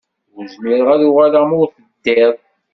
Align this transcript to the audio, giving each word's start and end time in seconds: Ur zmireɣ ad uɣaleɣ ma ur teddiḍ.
Ur 0.37 0.45
zmireɣ 0.53 0.89
ad 0.95 1.01
uɣaleɣ 1.07 1.43
ma 1.45 1.55
ur 1.61 1.69
teddiḍ. 1.75 2.33